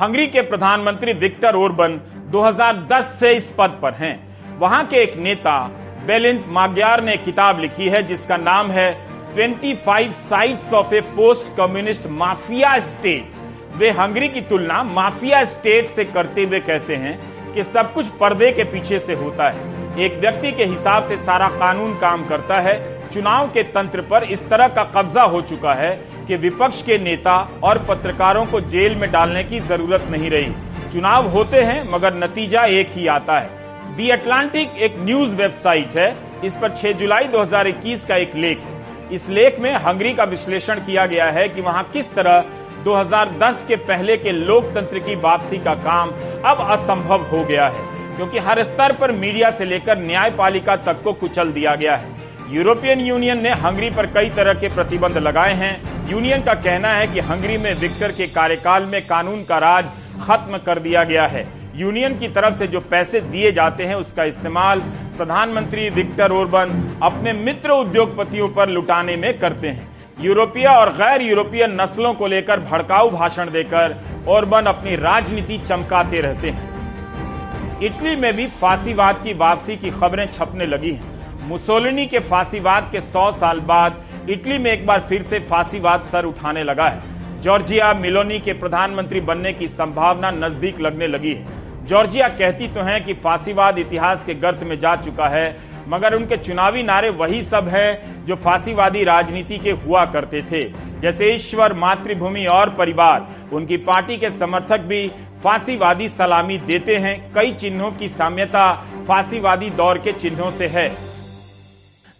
[0.00, 1.96] हंगरी के प्रधानमंत्री विक्टर ओरबन
[2.30, 5.58] 2010 से इस पद पर हैं। वहाँ के एक नेता
[6.06, 8.90] बेलिंद माग्यार ने किताब लिखी है जिसका नाम है
[9.34, 13.32] 25 sides of a post communist mafia state.
[13.76, 17.18] Way Hungary की तुलना माफिया स्टेट से करते हुए कहते हैं
[17.54, 21.48] कि सब कुछ पर्दे के पीछे से होता है। एक व्यक्ति के हिसाब से सारा
[21.48, 25.90] कानून काम करता है। चुनाव के तंत्र पर इस तरह का कब्जा हो चुका है
[26.28, 30.52] कि विपक्ष के नेता और पत्रकारों को जेल में डालने की ज़रूरत नहीं रही।
[30.92, 33.50] चुनाव होते हैं, मगर नतीजा एक ही आता है।
[33.96, 38.78] दी अटलांटिक एक न्यूज़ वेबसाइट है। इस पर 6 जुलाई 2021 का एक लेख है।
[39.12, 42.44] इस लेख में हंगरी का विश्लेषण किया गया है कि वहाँ किस तरह
[42.88, 46.10] 2010 के पहले के लोकतंत्र की वापसी का काम
[46.44, 47.82] अब असंभव हो गया है,
[48.16, 52.16] क्योंकि हर स्तर पर मीडिया से लेकर न्यायपालिका तक को कुचल दिया गया है।
[52.50, 55.72] यूरोपियन यूनियन ने हंगरी पर कई तरह के प्रतिबंध लगाए हैं।
[56.10, 59.84] यूनियन का कहना है कि हंगरी में विक्टर के कार्यकाल में कानून का राज
[60.22, 61.46] खत्म कर दिया गया है।
[61.76, 64.80] यूनियन की तरफ़ से जो पैसे दिए जाते हैं, उसका इस्तेमाल
[65.18, 71.66] प्रधानमंत्री विक्टर ओरबन अपने मित्र उद्योगपतियों पर लुटाने में करते हैं। यूरोपीय और गैर यूरोपीय
[71.66, 73.94] नस्लों को लेकर भड़काऊ भाषण देकर
[74.28, 80.66] ओरबन अपनी राजनीति चमकाते रहते हैं। इटली में भी फांसीवाद की वापसी की खबरें छपने
[80.66, 85.38] लगी हैं। मुसोलिनी के फांसीवाद के 100 साल बाद इटली में एक बार फिर से
[85.40, 91.32] फांसीवाद सर उठाने लगा है। जॉर्जिया मिलोनी के प्रधानमंत्री बनने की संभावना नज़दीक लगने लगी
[91.32, 95.46] है। जॉर्जिया कहती तो है कि फांसीवाद इतिहास के गर्त में जा चुका है
[95.88, 100.64] मगर उनके चुनावी नारे वही सब है जो फांसीवादी राजनीति के हुआ करते थे।
[101.00, 105.08] जैसे ईश्वर, मातृभूमि और परिवार, उनकी पार्टी के समर्थक भी
[105.44, 108.72] फांसीवादी सलामी देते हैं। कई चिन्हों की साम्यता
[109.08, 110.96] फांसीवादी दौर के चिन्हों से है।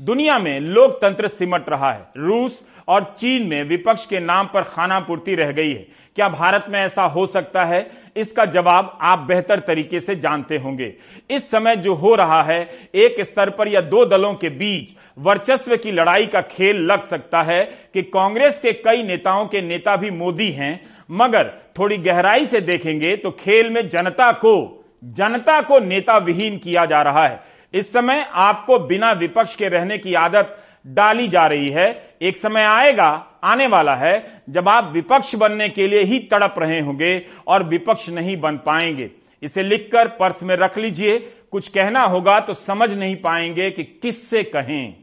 [0.00, 5.00] दुनिया में लोकतंत्र सिमट रहा है। रूस और चीन में विपक्ष के नाम पर खाना
[5.00, 7.90] पूर्ति रह गई है। क्या भारत में ऐसा हो सकता है?
[8.18, 10.92] इसका जवाब आप बेहतर तरीके से जानते होंगे।
[11.30, 12.60] इस समय जो हो रहा है,
[12.94, 17.42] एक स्तर पर या दो दलों के बीच वर्चस्व की लड़ाई का खेल लग सकता
[17.42, 17.62] है
[17.94, 23.16] कि कांग्रेस के कई नेताओं के नेता भी मोदी हैं, मगर थोड़ी गहराई से देखेंगे
[23.16, 27.40] तो खेल में जनता को जनता को नेता विहीन किया जा रहा है।
[27.74, 32.62] इस समय आपको बिना विपक्ष के रहने की आदत डाली जा रही है। एक समय
[32.62, 33.10] आएगा
[33.42, 38.08] आने वाला है जब आप विपक्ष बनने के लिए ही तड़प रहे होंगे और विपक्ष
[38.08, 39.10] नहीं बन पाएँगे।
[39.42, 41.18] इसे लिखकर पर्स में रख लीजिए।
[41.52, 44.94] कुछ कहना होगा तो समझ नहीं पाएँगे कि किससे कहें।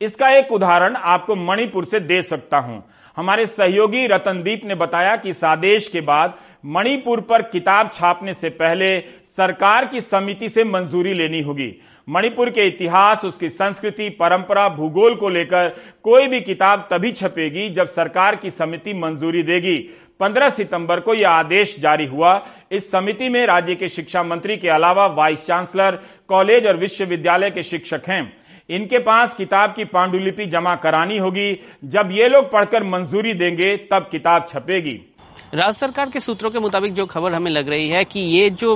[0.00, 2.82] इसका एक उदाहरण आपको मणिपुर से दे सकता हूँ।
[3.16, 6.34] हमारे सहयोगी रतनदीप ने बताया कि इस आदेश के बाद
[6.66, 11.68] मणिपुर पर किताब छापने से पहले सरकार की समिति से मंजूरी लेनी होगी।
[12.08, 15.68] मणिपुर के इतिहास, उसकी संस्कृति, परंपरा, भूगोल को लेकर
[16.02, 19.76] कोई भी किताब तभी छपेगी जब सरकार की समिति मंजूरी देगी।
[20.20, 24.68] 15 सितंबर को यह आदेश जारी हुआ। इस समिति में राज्य के शिक्षा मंत्री के
[24.68, 28.36] अलावा वाइस चांसलर, कॉलेज और विश्वविद्यालय के शिक्षक हैं।
[28.70, 34.08] इनके पास किताब की पांडुलिपि जमा करानी होगी। जब ये लोग पढ़कर मंजूरी देंगे, तब
[34.10, 35.13] किताब छपेगी।
[35.54, 38.74] राज्य सरकार के सूत्रों के मुताबिक जो खबर हमें लग रही है कि ये जो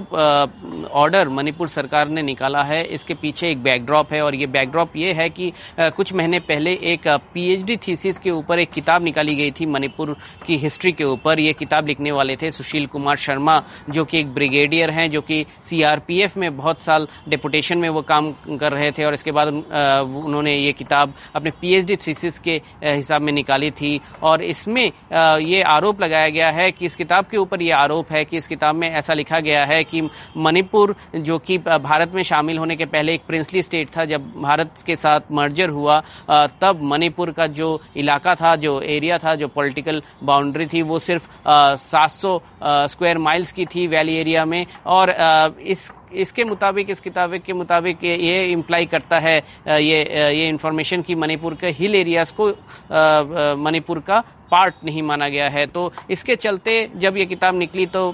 [0.93, 5.13] ऑर्डर मणिपुर सरकार ने निकाला है इसके पीछे एक बैकड्रॉप है और ये बैकड्रॉप ये
[5.13, 9.51] है कि आ, कुछ महीने पहले एक पीएचडी थीसिस के ऊपर एक किताब निकाली गई
[9.51, 10.17] थी मणिपुर
[10.47, 14.33] की हिस्ट्री के ऊपर। ये किताब लिखने वाले थे सुशील कुमार शर्मा जो कि एक
[14.35, 19.05] ब्रिगेडियर हैं जो कि सीआरपीएफ में बहुत साल डेपुटेशन में वो काम कर रहे थे
[19.05, 24.43] और इसके बाद उन्होंने ये किताब अपने पीएचडी थीसिस के हिसाब में निकाली थी। और
[24.43, 28.25] इसमें ये आरोप लगाया गया गया है कि इस किताब के ऊपर ये आरोप है
[28.25, 30.03] कि इस किताब में ऐसा लिखा गया है कि
[30.37, 34.83] मणिपुर, जो कि भारत में शामिल होने के पहले एक प्रिंसली स्टेट था, जब भारत
[34.87, 36.01] के साथ मर्जर हुआ
[36.61, 41.29] तब मणिपुर का जो इलाका था, जो एरिया था, जो पॉलिटिकल बाउंड्री थी, वो सिर्फ़
[41.83, 45.11] 700 स्क्वायर माइल्स की थी वैली एरिया में। और
[45.67, 49.37] इस, इसके मुताबिक, इस किताब के मुताबिक ये इम्प्लाई करता है
[49.69, 49.99] ये
[50.35, 52.49] ये इंफॉर्मेशन की मणिपुर के हिल एरियाज़ को
[53.63, 58.13] मणिपुर का पार्ट नहीं माना गया है। तो इसके चलते जब ये किताब निकली तो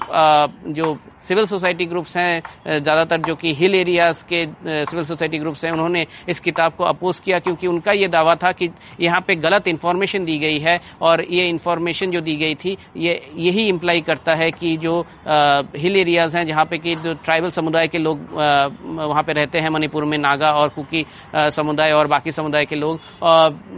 [0.69, 4.43] जो सिविल सोसाइटी ग्रुप्स हैं ज़्यादातर जो कि हिल एरियाज़ के
[4.85, 8.51] सिविल सोसाइटी ग्रुप्स हैं, उन्होंने इस किताब को अपोज किया क्योंकि उनका ये दावा था
[8.51, 8.69] कि
[9.01, 13.21] यहाँ पे गलत इन्फॉर्मेशन दी गई है और ये इन्फॉर्मेशन जो दी गई थी, ये,
[13.35, 17.87] यही इम्प्लाई करता है कि जो हिल एरियाज़ हैं, जहाँ पे कि जो ट्राइबल समुदाय
[17.87, 22.65] के लोग वहाँ पे रहते हैं, मणिपुर में नागा और कुकी समुदाय और बाकी समुदाय
[22.65, 22.99] के लोग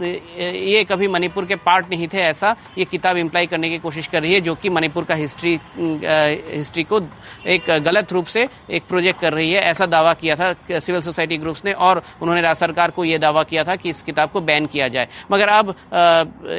[0.04, 4.22] ये कभी मणिपुर के पार्ट नहीं थे ऐसा, ये किताब इम्प्लाई करने की कोशिश कर
[4.22, 7.00] रही है, जो कि मणिपुर का हिस्ट्री हिस्ट्री को
[7.46, 11.36] एक गलत रूप से एक प्रोजेक्ट कर रही है। ऐसा दावा किया था सिविल सोसाइटी
[11.36, 14.40] ग्रुप्स ने और उन्होंने राज्य सरकार को यह दावा किया था कि इस किताब को
[14.42, 15.74] बैन किया जाए। मगर अब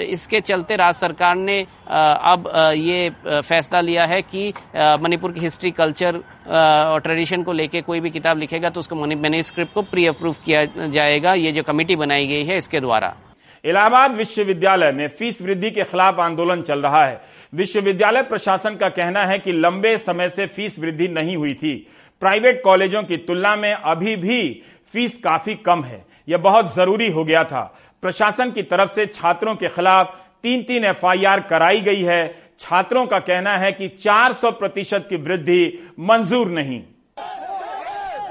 [0.09, 4.53] इसके चलते राज्य सरकार ने अब ये फैसला लिया है कि
[5.01, 9.73] मणिपुर की हिस्ट्री कल्चर और ट्रेडिशन को लेके कोई भी किताब लिखेगा तो उसको मैन्यूस्क्रिप्ट
[9.73, 13.15] को प्री अप्रूव किया जाएगा। ये जो कमेटी बनाई गई है, इसके द्वारा।
[13.63, 17.21] इलाहाबाद विश्वविद्यालय में फ़ीस वृद्धि के खिलाफ आंदोलन चल रहा है।
[17.53, 21.75] विश्वविद्यालय प्रशासन का कहना है कि लंबे समय से फ़ीस वृद्धि नहीं हुई थी।
[22.21, 27.23] प्राइवेट कॉलेजों की तुलना में अभी भी फ़ीस काफ़ी कम है। यह बहुत ज़रूरी हो
[27.25, 27.61] गया था।
[28.01, 33.19] प्रशासन की तरफ़ से छात्रों के खिलाफ तीन तीन एफआईआर कराई गई है। छात्रों का
[33.19, 36.81] कहना है कि 400 प्रतिशत की वृद्धि मंजूर नहीं।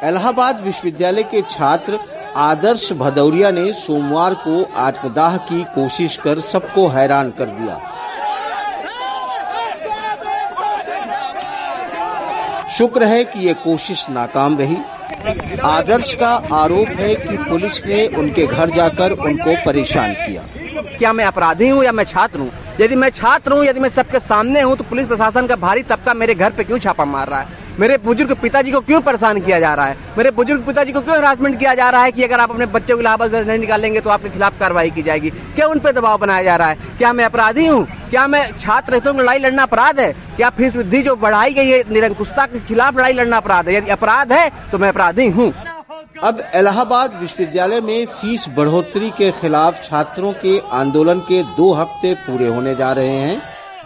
[0.04, 1.98] इलाहाबाद विश्वविद्यालय के छात्र
[2.36, 7.80] आदर्श भदौरिया ने सोमवार को आत्मदाह की कोशिश कर सबको हैरान कर दिया।
[12.78, 14.76] शुक्र है कि ये कोशिश नाकाम रही।
[15.64, 20.42] आदर्श का आरोप है कि पुलिस ने उनके घर जाकर उनको परेशान किया।
[20.98, 22.50] क्या मैं अपराधी हूँ या मैं छात्र हूँ?
[22.80, 26.14] यदि मैं छात्र हूँ, यदि मैं सबके सामने हूँ तो पुलिस प्रशासन का भारी तबका
[26.14, 27.46] मेरे घर पे क्यों छापा मार रहा है?
[27.80, 29.96] मेरे बुज़ुर्ग पिताजी को क्यों परेशान किया जा रहा है?
[30.18, 32.94] मेरे बुज़ुर्ग पिताजी को क्यों हरासमेंट किया जा रहा है कि अगर आप अपने बच्चे
[32.94, 35.30] को इलाहाबाद नहीं निकालेंगे तो आपके खिलाफ कार्रवाई की जाएगी?
[35.30, 36.76] क्या उन पर दबाव बनाया जा रहा है?
[36.98, 37.86] क्या मैं अपराधी हूँ?
[38.10, 40.12] क्या मैं छात्र हितों में लड़ाई लड़ना अपराध है?
[40.36, 43.74] क्या फ़ीस वृद्धि जो बढ़ाई गई है, निरंकुशता के खिलाफ लड़ाई लड़ना अपराध है?
[43.74, 45.52] यदि अपराध है तो मैं अपराधी हूँ।
[46.24, 52.46] अब इलाहाबाद विश्वविद्यालय में फ़ीस बढ़ोतरी के खिलाफ छात्रों के आंदोलन के दो हफ़्ते पूरे
[52.46, 53.40] होने जा रहे हैं।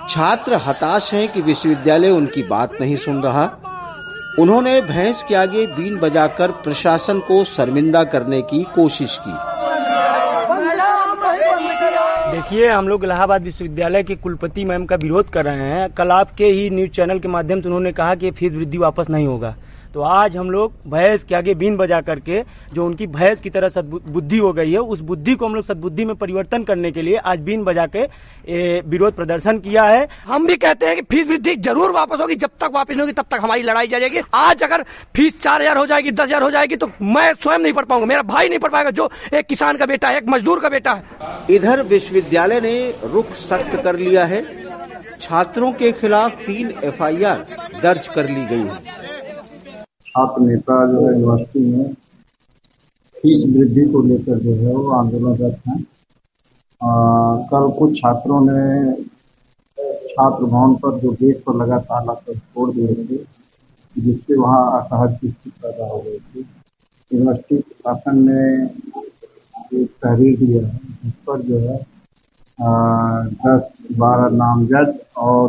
[0.09, 3.45] छात्र हताश हैं कि विश्वविद्यालय उनकी बात नहीं सुन रहा।
[4.39, 9.33] उन्होंने भैंस के आगे बीन बजाकर प्रशासन को शर्मिंदा करने की कोशिश की।
[12.33, 16.47] देखिए, हम लोग इलाहाबाद विश्वविद्यालय के कुलपति मैम का विरोध कर रहे हैं। कल आपके
[16.47, 19.55] ही न्यूज़ चैनल के माध्यम से उन्होंने कहा कि फ़ीस वृद्धि वापस नहीं होगा।
[19.95, 22.43] तो आज हम लोग भैंस के आगे बीन बजा करके
[22.75, 26.05] जो उनकी भैंस की तरह सदबुद्धि हो गई है उस बुद्धि को हम लोग सदबुद्धि
[26.05, 28.05] में परिवर्तन करने के लिए आज बीन बजा के
[28.83, 32.51] विरोध प्रदर्शन किया है। हम भी कहते हैं कि फ़ीस वृद्धि ज़रूर वापस होगी जब
[32.61, 34.83] तक वापस होगी तब तक हमारी लड़ाई जाएगी आज अगर
[35.17, 38.07] फ़ीस चार हज़ार हो जाएगी दस हज़ार हो जाएगी तो मैं स्वयं नहीं पढ़ पाऊँगा
[38.07, 40.93] मेरा भाई नहीं पढ़ पाएगा जो एक किसान का बेटा है एक मजदूर का बेटा
[40.93, 42.75] है। इधर विश्वविद्यालय ने
[43.05, 44.43] रुख सख्त कर लिया है
[45.21, 47.47] छात्रों के खिलाफ तीन एफआईआर
[47.83, 49.12] दर्ज कर ली गई है।
[50.15, 51.93] छात्र नेता जो है यूनिवर्सिटी में
[53.17, 55.79] फ़ीस वृद्धि को लेकर जो है वो आंदोलनरत हैं।
[57.51, 58.93] कल कुछ छात्रों ने
[60.09, 63.17] छात्र भवन पर जो गेट पर लगा ताला कर छोड़ दिए थे,
[63.95, 66.41] जिससे वहाँ असहज की स्थिति पैदा हो गई थी।
[67.11, 68.43] यूनिवर्सिटी प्रशासन ने
[69.75, 71.79] एक तहरीर दिया है, जिस पर जो है
[73.47, 75.49] दस बारह नामजद और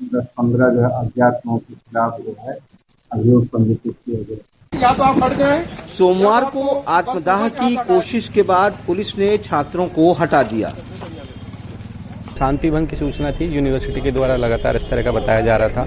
[0.00, 2.54] दस पंद्रह जो है अज्ञात के खिलाफ जो है
[3.12, 5.60] अभियोग पंजीकृत किया गया। क्या तो आप हट गए?
[5.98, 10.70] सोमवार को आत्मदाह की कोशिश के बाद पुलिस ने छात्रों को हटा दिया।
[12.38, 15.68] शांति भंग की सूचना थी। यूनिवर्सिटी के द्वारा लगातार इस तरह का बताया जा रहा
[15.68, 15.84] था।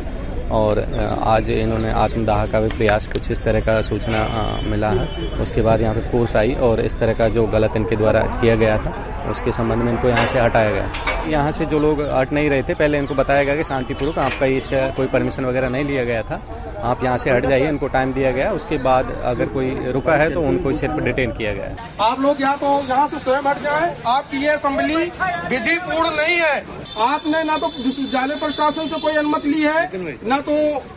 [0.52, 0.80] और
[1.26, 4.22] आज इन्होंने आत्मदाह का भी प्रयास कुछ इस तरह का सूचना
[4.66, 7.96] मिला है उसके बाद यहाँ पे कोर्स आई और इस तरह का जो गलत इनके
[7.96, 8.94] द्वारा किया गया था
[9.30, 12.64] उसके संबंध में इनको यहाँ से हटाया गया यहाँ से जो लोग हट नहीं रहे
[12.64, 16.24] थे पहले इनको बताया गया कि शांतिपूर्वक आपका इसका कोई परमिशन वगैरह नहीं लिया गया
[16.24, 16.42] था
[16.84, 20.30] आप यहाँ से हट जाइए इनको टाइम दिया गया उसके बाद अगर कोई रुका है
[20.34, 23.96] तो उनको सिर्फ़ डिटेन किया गया आप लोग या तो यहाँ से स्वयं हट जाए
[24.08, 26.64] आपकी ये असेंबली विधि पूर्ण नहीं है
[27.00, 29.90] आपने ना तो विश्वविद्यालय प्रशासन से कोई अनुमति ली है
[30.26, 30.54] न तो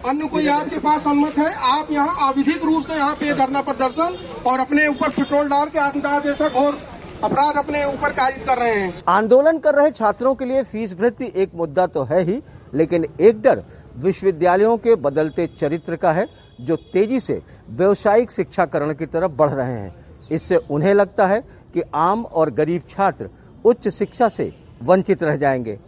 [0.08, 1.52] अन्य कोई आपके पास अनुमति है?
[1.72, 5.78] आप यहाँ अविधिक रूप से यहाँ पे धरना प्रदर्शन और अपने ऊपर पेट्रोल डाल के
[5.78, 6.78] आत्मदाह जैसा घोर
[7.24, 11.32] अपराध अपने ऊपर कारित कर रहे हैं। आंदोलन कर रहे छात्रों के लिए फ़ीस वृद्धि
[11.36, 12.40] एक मुद्दा तो है ही,
[12.74, 13.62] लेकिन एक डर
[13.96, 16.26] विश्वविद्यालयों के बदलते चरित्र का है,
[16.60, 19.94] जो तेज़ी से व्यवसायिक शिक्षाकरण की तरफ़ बढ़ रहे हैं।
[20.30, 21.40] इससे उन्हें लगता है
[21.74, 23.28] कि आम और गरीब छात्र
[23.64, 24.52] उच्च शिक्षा से
[24.82, 25.78] वंचित रह जाएँगे।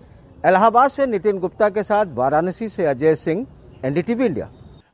[0.45, 3.47] इलाहाबाद से नितिन गुप्ता के साथ वाराणसी से अजय सिंह,
[3.85, 4.49] एनडीटीवी इंडिया।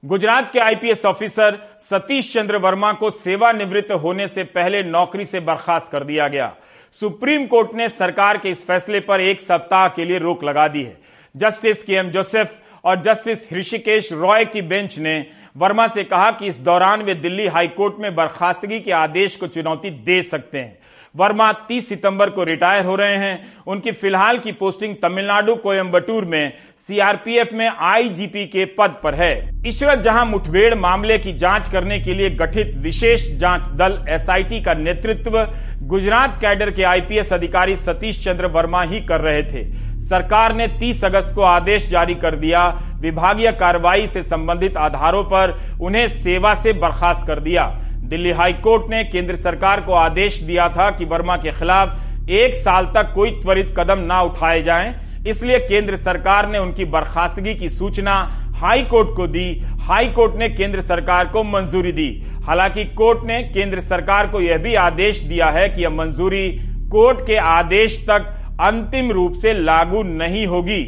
[0.04, 5.88] गुजरात के आईपीएस ऑफिसर सतीश चंद्र वर्मा को सेवानिवृत्त होने से पहले नौकरी से बर्खास्त
[5.92, 6.54] कर दिया गया।
[6.92, 10.82] सुप्रीम कोर्ट ने सरकार के इस फैसले पर एक सप्ताह के लिए रोक लगा दी
[10.82, 10.96] है।
[11.34, 16.46] जस्टिस के एम जोसेफ और जस्टिस ऋषिकेश रॉय की बेंच ने वर्मा से कहा कि
[16.46, 20.78] इस दौरान वे दिल्ली हाईकोर्ट में बर्खास्तगी के आदेश को चुनौती दे सकते हैं।
[21.14, 26.52] वर्मा 30 सितंबर को रिटायर हो रहे हैं। उनकी फ़िलहाल की पोस्टिंग तमिलनाडु कोयम्बटूर में,
[26.88, 32.14] सीआरपीएफ में आईजीपी के पद पर है। इशरत जहाँ मुठभेड़ मामले की जाँच करने के
[32.14, 35.40] लिए गठित विशेष जाँच दल एसआईटी का नेतृत्व,
[35.82, 39.64] गुजरात कैडर के आईपीएस अधिकारी सतीश चंद्र वर्मा ही कर रहे थे।
[40.00, 42.68] सरकार ने 30 अगस्त को आदेश जारी कर दिया।
[43.00, 47.64] विभागीय कार्रवाई से संबंधित आधारों पर उन्हें सेवा से बर्खास्त कर दिया।
[48.00, 52.86] दिल्ली हाईकोर्ट ने केंद्र सरकार को आदेश दिया था कि वर्मा के खिलाफ एक साल
[52.86, 54.94] तक कोई त्वरित कदम न उठाए जाएँ।
[55.26, 58.14] इसलिए केंद्र सरकार ने उनकी बर्खास्तगी की सूचना
[58.56, 62.08] हाई कोर्ट को दी। हाई कोर्ट ने केंद्र सरकार को मंजूरी दी।
[62.46, 66.48] हालाँकि कोर्ट ने केंद्र सरकार को यह भी आदेश दिया है कि यह मंजूरी
[66.90, 70.82] कोर्ट के आदेश तक अंतिम रूप से लागू नहीं होगी।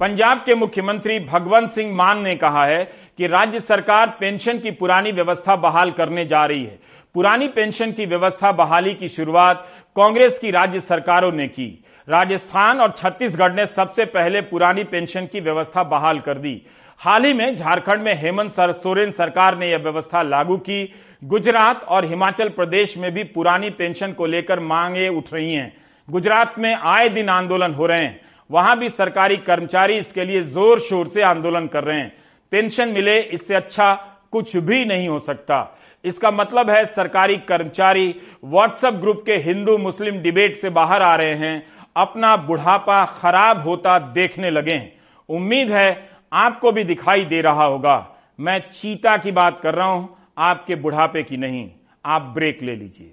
[0.00, 2.82] पंजाब के मुख्यमंत्री भगवंत सिंह मान ने कहा है
[3.20, 6.78] कि राज्य सरकार पेंशन की पुरानी व्यवस्था बहाल करने जा रही है।
[7.14, 11.66] पुरानी पेंशन की व्यवस्था बहाली की शुरुआत कांग्रेस की राज्य सरकारों ने की।
[12.08, 16.54] राजस्थान और छत्तीसगढ़ ने सबसे पहले पुरानी पेंशन की व्यवस्था बहाल कर दी।
[17.00, 20.82] हाल ही में झारखंड में हेमंत सर, सोरेन सरकार ने यह व्यवस्था लागू की।
[21.22, 25.72] गुजरात और हिमाचल प्रदेश में भी पुरानी पेंशन को लेकर मांगे उठ रही हैं।
[26.08, 30.80] गुजरात में आए दिन आंदोलन हो रहे हैं। वहाँ भी सरकारी कर्मचारी इसके लिए ज़ोर
[30.80, 32.12] शोर से आंदोलन कर रहे हैं।
[32.52, 33.92] पेंशन मिले, इससे अच्छा
[34.32, 40.20] कुछ भी नहीं हो सकता। इसका मतलब है सरकारी कर्मचारी व्हाट्सएप ग्रुप के हिंदू मुस्लिम
[40.22, 41.62] डिबेट से बाहर आ रहे हैं,
[41.96, 44.80] अपना बुढ़ापा खराब होता देखने लगे
[45.28, 48.06] उम्मीद है आपको भी दिखाई दे रहा होगा।
[48.38, 50.08] मैं चीता की बात कर रहा हूँ,
[50.38, 51.68] आपके बुढ़ापे की नहीं।
[52.04, 53.12] आप ब्रेक ले लीजिए।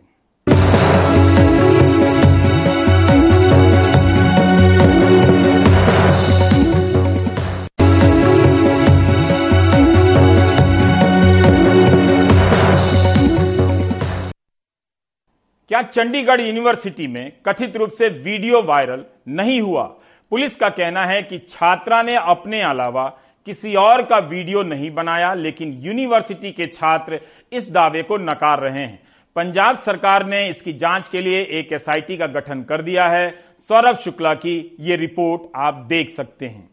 [15.69, 19.83] क्या चंडीगढ़ यूनिवर्सिटी में कथित रूप से वीडियो वायरल नहीं हुआ?
[20.31, 23.07] पुलिस का कहना है कि छात्रा ने अपने अलावा
[23.47, 27.19] किसी और का वीडियो नहीं बनाया, लेकिन यूनिवर्सिटी के छात्र
[27.51, 28.99] इस दावे को नकार रहे हैं।
[29.35, 33.29] पंजाब सरकार ने इसकी जाँच के लिए एक एसआईटी का गठन कर दिया है।
[33.69, 36.69] सौरभ शुक्ला की ये रिपोर्ट आप देख सकते हैं।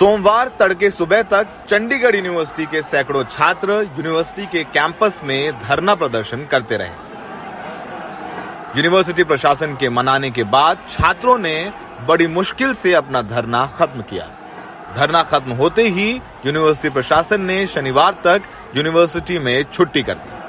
[0.00, 6.44] सोमवार तड़के सुबह तक चंडीगढ़ यूनिवर्सिटी के सैकड़ों छात्र यूनिवर्सिटी के कैंपस में धरना प्रदर्शन
[6.46, 6.88] करते रहे।
[8.76, 11.72] यूनिवर्सिटी प्रशासन के मनाने के बाद छात्रों ने
[12.08, 14.26] बड़ी मुश्किल से अपना धरना खत्म किया।
[14.96, 16.10] धरना खत्म होते ही
[16.46, 18.42] यूनिवर्सिटी प्रशासन ने शनिवार तक
[18.76, 20.39] यूनिवर्सिटी में छुट्टी कर दी।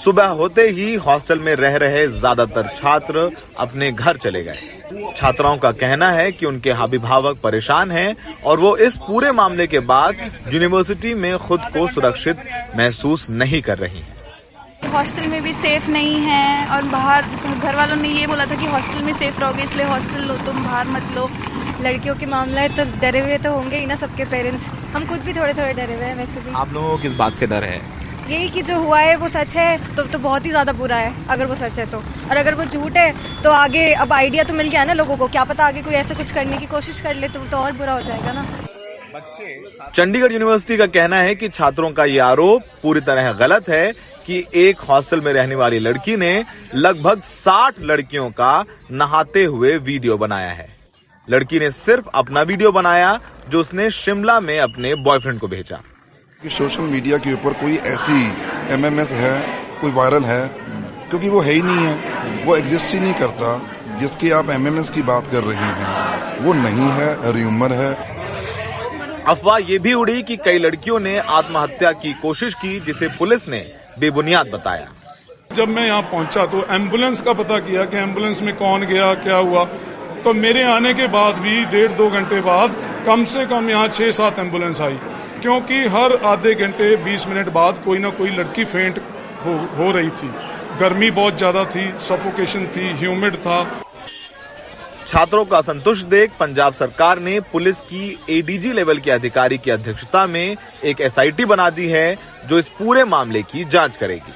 [0.00, 5.72] सुबह होते ही हॉस्टल में रह रहे ज़्यादातर छात्र अपने घर चले गए। छात्राओं का
[5.74, 10.16] कहना है कि उनके अभिभावक परेशान हैं और वो इस पूरे मामले के बाद
[10.52, 12.42] यूनिवर्सिटी में खुद को सुरक्षित
[12.76, 14.18] महसूस नहीं कर रही हैं।
[14.92, 18.66] हॉस्टल में भी सेफ़ नहीं है और बाहर घर वालों ने ये बोला था कि
[18.66, 21.28] हॉस्टल में सेफ़ रहोगे इसलिए हॉस्टल लो तुम बाहर मत लो।
[21.82, 25.20] लड़कियों के मामला है तो डरे हुए तो होंगे ही ना सबके पेरेंट्स हम खुद
[25.20, 27.64] भी थोड़े थोड़े डरे हुए हैं वैसे भी। आप लोगों को किस बात से डर
[27.64, 27.80] है?
[28.28, 31.26] यही कि जो हुआ है वो सच है तो तो बहुत ही ज़्यादा बुरा है
[31.28, 34.54] अगर वो सच है तो। और अगर वो झूठ है तो आगे अब आइडिया तो
[34.54, 37.14] मिल गया ना लोगों को क्या पता आगे कोई ऐसा कुछ करने की कोशिश कर
[37.16, 38.46] ले तो तो और बुरा हो जाएगा ना।
[39.94, 43.92] चंडीगढ़ यूनिवर्सिटी का कहना है कि छात्रों का ये आरोप पूरी तरह गलत है
[44.26, 46.32] कि एक हॉस्टल में रहने वाली लड़की ने
[46.76, 48.52] लगभग 60 लड़कियों का
[48.92, 50.68] नहाते हुए वीडियो बनाया है।
[51.28, 53.18] लड़की ने सिर्फ़ अपना वीडियो बनाया
[53.48, 55.80] जो उसने शिमला में अपने बॉयफ्रेंड को भेजा।
[56.42, 58.20] कि सोशल मीडिया के ऊपर कोई ऐसी
[58.74, 59.32] एमएमएस है
[59.80, 60.40] कोई वायरल है
[61.10, 63.50] क्योंकि वो है ही नहीं है वो एग्जिस्ट ही नहीं करता।
[63.98, 67.92] जिसकी आप एमएमएस की बात कर रही हैं वो नहीं है र्यूमर है।
[69.26, 73.60] अफवाह ये भी उड़ी कि कई लड़कियों ने आत्महत्या की कोशिश की जिसे पुलिस ने
[73.98, 74.88] बेबुनियाद बताया।
[75.54, 79.36] जब मैं यहाँ पहुँचा तो एंबुलेंस का पता किया कि एंबुलेंस में कौन गया क्या
[79.38, 79.64] हुआ।
[80.24, 84.10] तो मेरे आने के बाद भी डेढ़ दो घंटे बाद कम से कम यहाँ छह
[84.12, 84.98] सात एंबुलेंस आई।
[85.42, 88.98] क्योंकि हर आधे घंटे 20 मिनट बाद कोई ना कोई लड़की फेंट
[89.44, 90.28] हो, हो रही थी।
[90.80, 93.62] गर्मी बहुत ज़्यादा थी सफोकेशन थी ह्यूमिड था।
[95.08, 100.26] छात्रों का असंतुष्ट देख पंजाब सरकार ने पुलिस की एडीजी लेवल के अधिकारी की अध्यक्षता
[100.26, 102.16] में एक एसआईटी बना दी है
[102.48, 104.32] जो इस पूरे मामले की जाँच करेगी।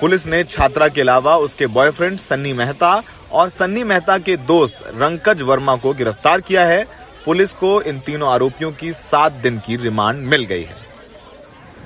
[0.00, 3.02] पुलिस ने छात्रा के अलावा उसके बॉयफ्रेंड सन्नी मेहता
[3.32, 6.84] और सन्नी मेहता के दोस्त रंकज वर्मा को गिरफ़्तार किया है।
[7.24, 10.76] पुलिस को इन तीनों आरोपियों की सात दिन की रिमांड मिल गई है।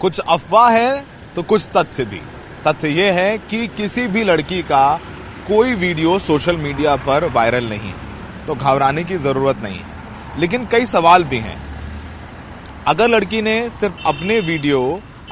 [0.01, 2.21] कुछ अफवाह है तो कुछ तथ्य भी।
[2.67, 5.01] तथ्य ये है कि किसी भी लड़की का
[5.49, 10.67] कोई वीडियो सोशल मीडिया पर वायरल नहीं है तो घबराने की ज़रूरत नहीं है। लेकिन
[10.67, 11.57] कई सवाल भी हैं।
[12.87, 14.81] अगर लड़की ने सिर्फ़ अपने वीडियो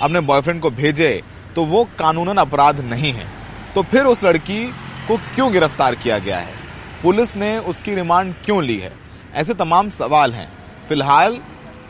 [0.01, 1.23] अपने बॉयफ्रेंड को भेजे
[1.55, 3.27] तो वो कानूनन अपराध नहीं है।
[3.75, 4.65] तो फिर उस लड़की
[5.09, 6.55] को क्यों गिरफ़्तार किया गया है?
[7.03, 8.93] पुलिस ने उसकी रिमांड क्यों ली है?
[9.37, 10.49] ऐसे तमाम सवाल हैं।
[10.89, 11.37] फ़िलहाल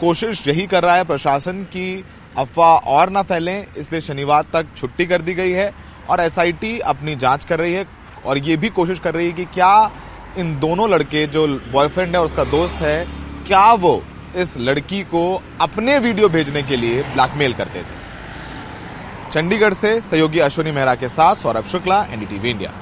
[0.01, 2.05] कोशिश यही कर रहा है प्रशासन की
[2.37, 5.73] अफवाह और न फैलें, इसलिए शनिवार तक छुट्टी कर दी गई है
[6.11, 7.87] और एसआईटी अपनी जाँच कर रही है
[8.25, 9.91] और ये भी कोशिश कर रही है कि क्या
[10.39, 13.05] इन दोनों लड़के जो बॉयफ्रेंड है और उसका दोस्त है,
[13.47, 14.03] क्या वो
[14.37, 15.23] इस लड़की को
[15.61, 21.37] अपने वीडियो भेजने के लिए ब्लैकमेल करते थे। चंडीगढ़ से सहयोगी अश्विनी मेहरा के साथ
[21.37, 22.73] सौरभ शुक्ला एनडीटीवी इंडिया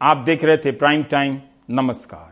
[0.00, 1.38] आप देख रहे थे प्राइम टाइम
[1.72, 2.29] नमस्कार।